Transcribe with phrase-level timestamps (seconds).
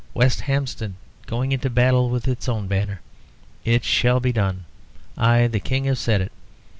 [0.15, 0.95] West Hampstead
[1.27, 3.01] going into battle with its own banner.
[3.63, 4.65] It shall be done.
[5.15, 6.31] I, the King, have said it."